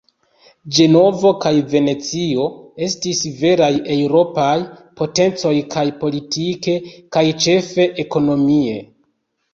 Ĝenovo 0.75 1.31
kaj 1.43 1.51
Venecio 1.73 2.45
estis 2.87 3.21
veraj 3.41 3.69
eŭropaj 3.97 4.55
potencoj 5.03 5.55
kaj 5.77 5.85
politike 6.05 6.77
kaj 7.17 7.25
ĉefe 7.45 7.87
ekonomie. 8.07 8.85